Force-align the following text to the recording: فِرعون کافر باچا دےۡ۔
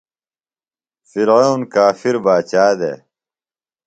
فِرعون 1.09 1.61
کافر 1.73 2.15
باچا 2.25 2.65
دےۡ۔ 2.79 2.99